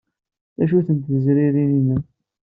D 0.57 0.59
acu-tent 0.63 1.05
tezririn-nnem? 1.07 2.03